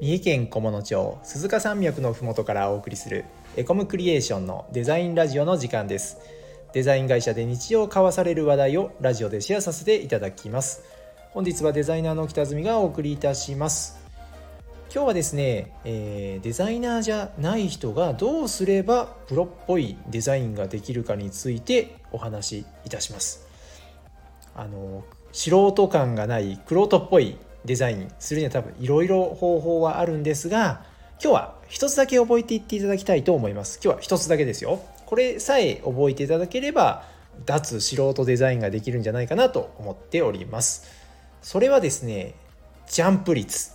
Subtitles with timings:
[0.00, 3.24] 三重県菰野町鈴鹿山脈のふもとからお送りする
[3.56, 6.18] エコムクリエーションのデザインラジオの時間です。
[6.72, 10.84] デザイン会社で日常交わされる話題をラジオでシェアさせていただきます。
[11.32, 13.98] 本日はデザイナーの北住がお送りいたします。
[14.94, 23.48] 今日はですね、えー、デザイナーじゃない人がどうすればプロっぽいデザインができるかについてお話しいたします。
[24.54, 27.36] あの素人感がないクロっぽい
[27.68, 30.82] デザインするには多分いろいろ方法はあるんですが
[31.22, 33.78] 今日は一つだけ覚えていっていただきたいと思います。
[33.82, 34.80] 今日は一つだけですよ。
[35.06, 37.04] これさえ覚えていただければ
[37.46, 40.84] 脱素人デザインができるんじゃないかなと思っております。
[41.42, 42.34] それはですね
[42.88, 43.72] ジャンプ率。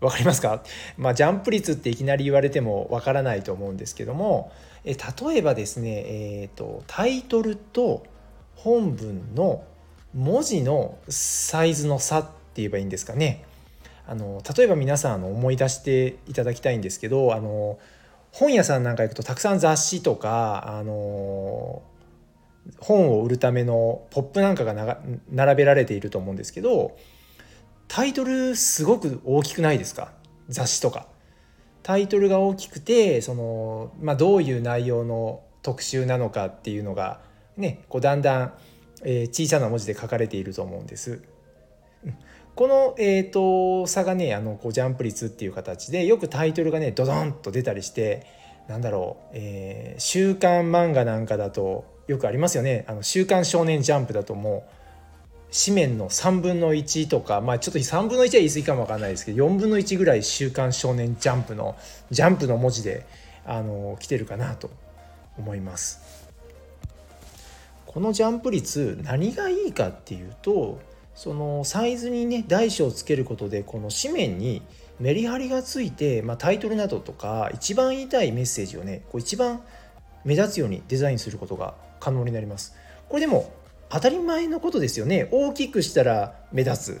[0.00, 0.62] わかりますか？
[0.98, 4.52] まあジャンプ率っていきなり言われてもわからないと思うんですけども
[4.84, 8.04] え例えばですねえっ、ー、とタイトルと
[8.54, 9.64] 本文の
[10.12, 12.26] 文字のサイズの差っ
[12.56, 13.44] 言えばいいんですかね。
[14.06, 17.78] あの例えば皆さんの思い出していただきたいんですけどあの
[18.32, 21.82] 本屋さんなんか行くとたくさん雑誌とかあの
[22.80, 24.98] 本を売るためのポップなんかが
[25.30, 26.96] 並べられていると思うんですけど
[27.88, 30.12] タイトルすごく大きくないですか？
[30.48, 31.06] 雑誌とか。
[31.82, 37.20] タイトルが大きくてその、まあ、どういう内容の特集なのかっていうのが
[37.56, 38.54] ねこうだんだん
[39.06, 41.22] えー、小さな文字で書かれていると思うんです。
[42.54, 48.26] この、えーと、差がねあのこうジャンプ率っていう形でよくタイトルがねドドンと出たりして
[48.68, 61.76] なんだろう、えー、週刊漫画なんかだとよくありますよね「あの週刊少年ジャンプ」だともう紙面の3分の1とかまあちょっと3分の1は言い過ぎかもわかんないですけど4分の1ぐらい「週刊少年ジャンプ」の
[62.10, 63.04] ジャンプの文字で
[63.44, 64.70] あの来てるかなと
[65.38, 66.00] 思います。
[67.86, 70.80] このジャンプ率何がいいかっていうと
[71.14, 74.62] そのサイズにね大小をつけることでこの紙面に
[75.00, 79.62] メリハリがついて、まあ、タイトルなどとか一番言いたいメッセージをねこう一番
[80.24, 82.74] 目立つようにデザインすることが可能になります。
[83.08, 83.52] これでも
[83.90, 85.28] 当たり前のことですよね。
[85.30, 87.00] 大きくしたら目立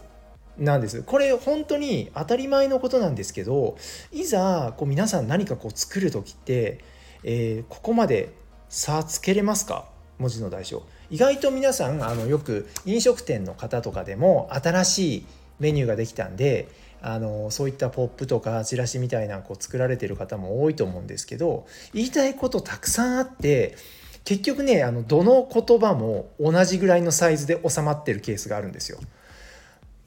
[0.58, 1.02] なんです。
[1.02, 3.76] これ本当に当たり前のことなんですけど
[4.12, 6.84] いざこう皆さん何かこう作る時って、
[7.24, 8.32] えー、ここまで
[8.68, 9.88] 差つけれますか？
[10.18, 10.82] 文字の代償。
[11.10, 15.26] 意外と皆さんあのよく飲食店の方とかでも新しい
[15.60, 16.68] メニューができたんで
[17.00, 23.76] あのそういったポップとかチラシみたいなこう作られてる方も多いと思うんですけど言いたいことたくさんあって
[24.24, 28.98] 結局ねあのどの言葉も同じぐらいのサイズで収まってるケースがあるんですよ。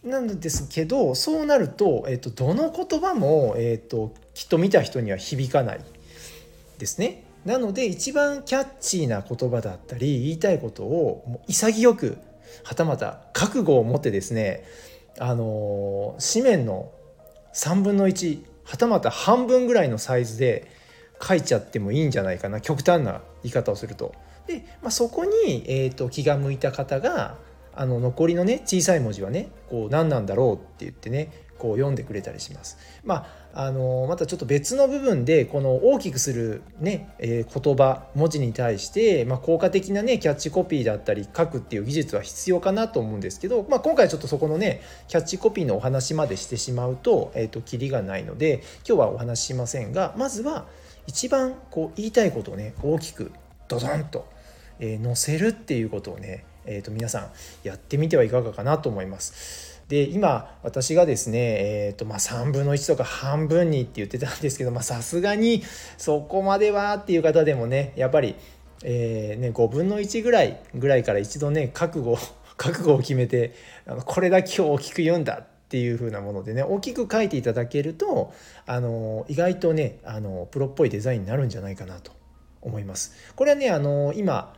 [0.03, 5.81] なんですけどそうなると,、えーと、どの言葉も、えーときっと見た人には響かない
[6.77, 7.26] ですね。
[7.47, 12.17] なので一番キャッチーな言葉だったり言いたいことをもう潔く
[12.65, 14.65] はたまた覚悟を持ってですね
[15.17, 16.91] あの紙面の
[17.53, 20.69] 3分の1はたまた半分ぐらいのサイズで
[21.21, 24.13] 書いちゃってもいいんじゃないかな極端な言い方をすると。
[24.45, 27.37] で、まあ、そこに、えーと気が向いた方が
[27.73, 32.77] あの残りのね小さい文字はねこう何なんだろうって言ってねこう読んでくれたりします。
[33.03, 50.67] まあ、あのまたちょっと別の部分でこの大きくするね、えー、言葉文字に対して、まあ、効果的なねキャッチコピーだったり書くっていう技術は必要かなと思うんですけど、まあ、今回ちょっとそこのねキャッチコピーのお話までしてしまうと,、えーと、キリがないので今日はお話ししませんがまずは
[51.07, 53.31] 一番こう言いたいことをね大きく
[53.67, 54.27] ドドンと、
[54.79, 57.31] えー、載せるっていうことをね、えー、と皆さん
[57.63, 59.76] やってみてはいかがかなと思います。
[59.87, 65.63] で今私がですね、えーとまあ、3分の1とか半分にって言ってたんですけどさすがに
[65.97, 68.35] そこまではっていう方でもねやっぱり、
[68.83, 72.17] えーね、5分の1ぐらいぐらいから一度ね覚悟
[72.57, 73.53] 覚悟を決めて
[73.85, 78.33] あのこれだけを大きく言うんだっていう風なものでね大きく書いていただけると
[78.65, 82.11] あの意外とねあのプロっぽいデザインになるんじゃないかなと
[82.61, 83.13] 思います。
[83.35, 84.53] これはねあの今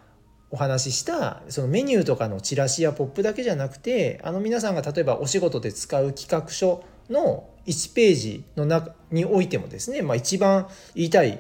[0.52, 11.40] お話ししたそのメニューとかのチラシやポップだけじゃなくてあの皆さんが例えばお仕事で使う企画書の1ページの中においてもですね、まあ、一番言いたい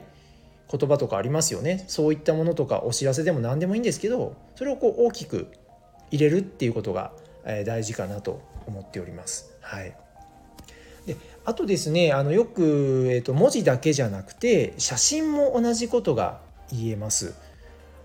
[0.71, 5.47] 言葉とかありますよねそういったものとかお知らせでも何でもいいんですけどそれをこう大きく
[6.12, 7.12] 入れるっていうことが
[7.65, 9.55] 大事かなと思っております。
[9.62, 9.95] はい、
[11.07, 11.15] で
[11.45, 16.39] あとですねあのよく、えーと文字だけじゃなくて写真も同じことが
[16.71, 17.33] 言えます。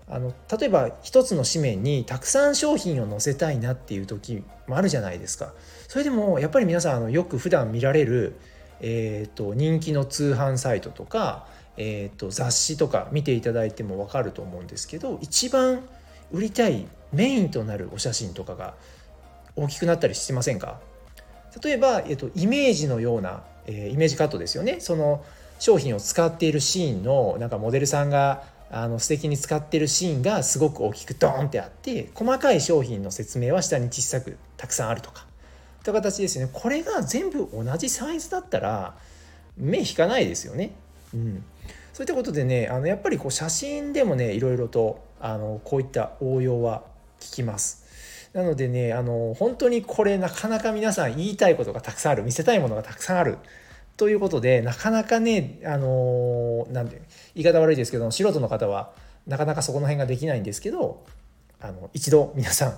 [0.07, 5.53] あの例えば一つの紙面にたくさん商品を載せたいなっていう時もあるじゃないですか。
[5.87, 8.35] それでもやっぱり皆さんあのよく普段見られる、
[8.81, 11.47] えーと、人気の通販サイトとか、
[11.77, 15.81] えーと、雑誌とか見ていただいても分かると思うんですけど一番
[16.31, 18.75] 売りたいメインとなるお写真とかが
[19.55, 20.79] 大きくなったりしてませんか？
[21.63, 24.79] 例えば、えーと、イメージのようなえー、イメージカットですよね。
[24.79, 25.25] その
[25.57, 35.25] 商品を使っているシーンのなんかモデルさんがあの素敵に使ってるシーンがすごく大きくドーンってあって細かい商品の説明は下に小さくたくさんあるとか
[35.83, 38.95] という形ですねこれが全部同じサイズだったら
[39.57, 40.71] 目引かないですよね。
[41.13, 41.43] うん、
[41.93, 46.83] そういったことでねあのやっぱりこう写真でもねいろいろとあのこういった応用は
[47.19, 47.85] 聞きます。
[48.33, 53.37] なのでねあの本当にこれなかなか皆さん言いたいことがたくさんある見せたいものがたくさんある
[53.97, 57.01] ということでなかなかねあのなんて
[57.33, 58.91] 言い方悪いですけど素人の方は
[59.25, 61.05] なかなかそこの辺ができないんですけど
[61.61, 62.77] あの一度皆さん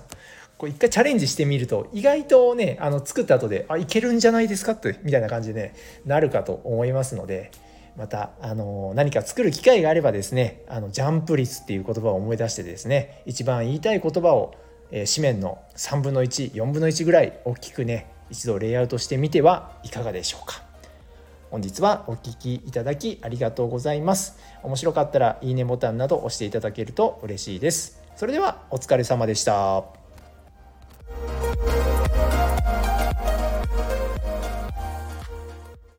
[0.58, 5.76] こう一回チャレンジしてみると意外とねあの作った後であいけるんじゃないですかってみたいな感じで、ね、
[6.06, 7.52] なるかと思いますので
[7.96, 14.56] またあの何か作る機会があればですねあのジャンプ率っていう言葉を思い出してですね一番言いたい言葉を、
[14.92, 20.67] えー、紙面の3分の14分の1ぐらい大きくね一度レイアウトしてみてはいかがでしょうか。
[21.50, 24.38] 本日はお聴きいただきありがとうございます。
[24.64, 28.02] 面白かったらいいねボタンなど押していただけると嬉しいです。
[28.16, 30.07] それではお疲れ様でした。